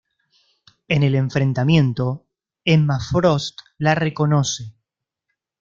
[0.87, 2.25] En el enfrentamiento,
[2.65, 4.73] Emma Frost la reconoce.